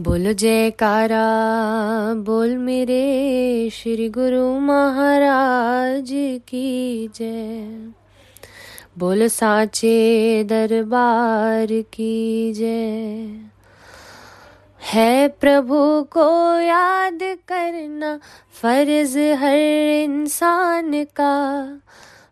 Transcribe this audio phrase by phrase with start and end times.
[0.00, 1.24] बोल जयकारा,
[2.16, 6.08] बोल मेरे श्री गुरु महाराज
[6.48, 7.88] की जय।
[8.98, 13.38] बोल साचे दरबार की जय।
[14.92, 18.20] है प्रभु को याद करना
[18.62, 19.56] फ़र्ज़ हर
[20.04, 21.66] इंसान का।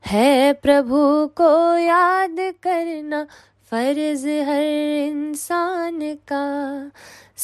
[0.07, 3.27] है प्रभु को याद करना
[3.71, 4.63] फ़र्ज़ हर
[5.07, 6.45] इंसान का।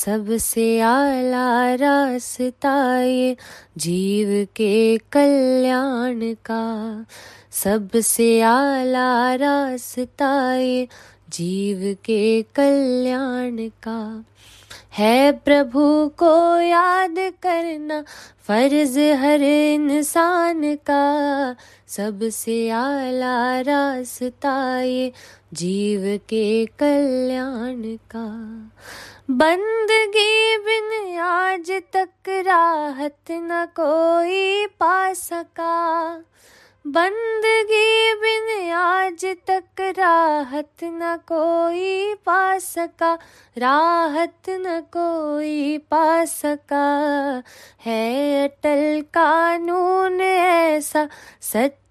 [0.04, 3.36] सबसे आला रास्ता ये
[3.78, 7.04] जीव के कल्याण का।
[7.52, 10.88] सबसे आला रास्ता ये
[11.30, 14.24] जीव के कल्याण का।
[14.98, 18.04] है प्रभु को याद करना
[18.48, 21.56] फ़र्ज़ हर इंसान का।
[21.88, 25.12] सबसे आला रास्ता ये
[25.54, 28.67] जीव के कल्याण का।
[29.30, 36.16] बंदगी बिन आज तक राहत न कोई पा सका।
[36.86, 43.18] बंदगी बिन आज तक राहत न कोई पा सका।
[43.58, 47.42] राहत न कोई पा सका।
[47.86, 51.08] है अटल कानून ऐसा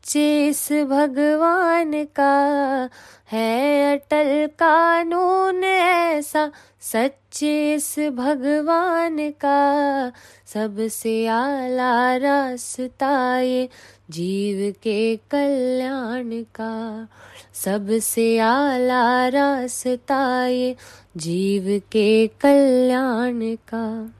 [0.07, 2.89] सच्चे इस भगवान का
[3.31, 10.11] है अटल कानून ऐसा। सच्चे इस भगवान का
[10.53, 13.67] सबसे आला रास्ता ये
[14.09, 17.07] जीव के कल्याण का।
[17.53, 20.75] सबसे आला रास्ता ये
[21.17, 24.13] जीव के कल्याण का।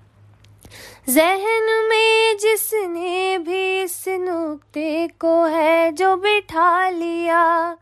[1.10, 7.78] जहन में जिसने भी इस नुक्ते को है जो बिठा लिया,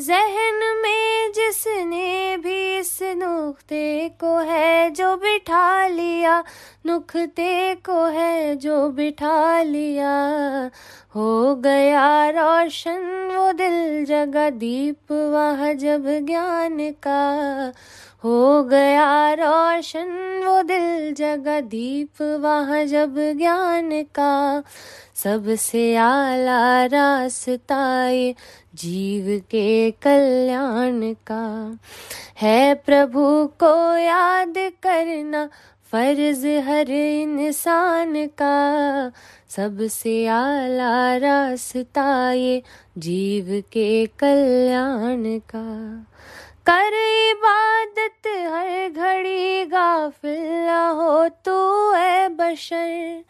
[0.00, 6.44] जहन में जिसने भी इस नुक्ते को है जो बिठा लिया,
[6.86, 10.14] नुक्ते को है जो बिठा लिया।
[11.14, 17.72] हो गया रोशन वो दिल जगा दीप वह जब ज्ञान का
[18.24, 20.08] हो गया रोशन
[20.46, 24.62] वो दिल जगा दीप वहाँ जब ज्ञान का
[25.14, 28.34] सबसे आला रास्ता ये
[28.74, 31.78] जीव के कल्याण का।
[32.40, 35.48] है प्रभु को याद करना
[35.92, 39.12] फ़र्ज़ हर इंसान का।
[39.48, 42.62] सबसे आला रास्ता ये
[42.98, 45.66] जीव के कल्याण का।
[46.70, 53.24] कर इबादत हर घड़ी गाफिल हो तू है बशर।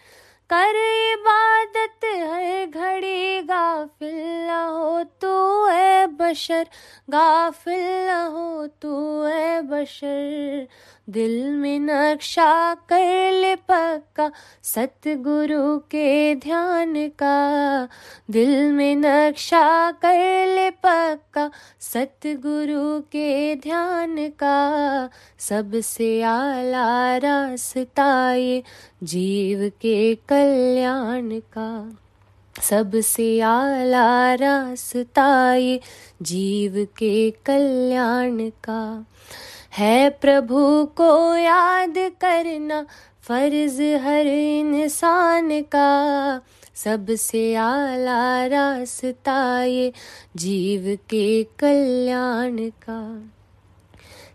[0.52, 6.66] कर इबादत हर घड़ी गाफिल हो तू है बशर।
[7.10, 10.66] गाफिल हो तू है बशर।
[11.10, 14.30] दिल में नक्शा कर ले पक्का,
[14.62, 17.88] सतगुरु के ध्यान का।
[18.30, 25.08] दिल में नक्शा कर ले पक्का, सतगुरु के ध्यान का।
[25.38, 28.62] सबसे आला रास्ता ये
[29.02, 31.98] जीव के कल्याण का।
[32.62, 35.80] सबसे आला रास्ता ये
[36.22, 39.06] जीव के कल्याण का।
[39.78, 42.86] है प्रभु को याद करना
[43.22, 46.40] फ़र्ज़ हर इंसान का।
[46.74, 49.92] सबसे आला रास्ता ये
[50.36, 53.32] जीव के कल्याण का।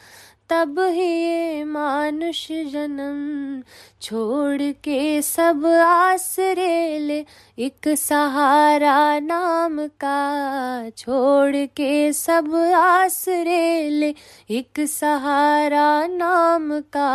[0.50, 3.62] तब ही ये मानुष जन्म।
[4.02, 7.24] छोड़ के सब आसरे ले
[7.58, 14.14] एक सहारा नाम का छोड़ के सब आसरे ले।
[14.50, 17.10] एक सहारा नाम का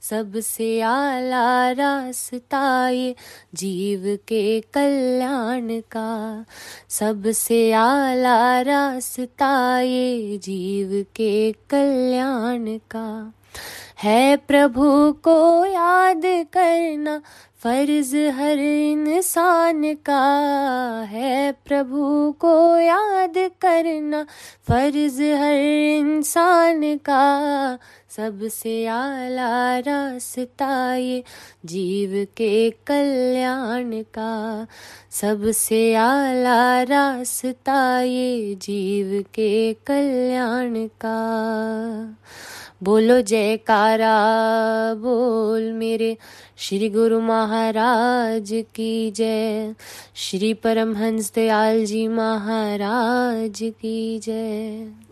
[0.00, 3.14] सबसे आला रास्ता ये,
[3.54, 6.44] जीव के कल्याण का
[6.88, 13.32] सबसे आला रास्ता ये, जीव के कल्याण का।
[14.02, 17.22] है प्रभु को याद करना
[17.62, 20.22] फ़र्ज़ हर इंसान का।
[21.08, 24.26] है प्रभु को याद करना
[24.68, 25.54] फ़र्ज़ हर
[25.98, 27.78] इंसान का।
[28.10, 31.24] सबसे आला रास्ता ये
[31.64, 34.66] जीव के कल्याण का।
[35.10, 41.18] सबसे आला रास्ता ये जीव के कल्याण का।
[42.82, 44.16] बोलो जयकारा
[44.94, 46.16] बोल मेरे।
[46.58, 49.74] श्री गुरु महाराज की जय।
[50.14, 55.09] श्री परमहंस दयाल जी महाराज की जय।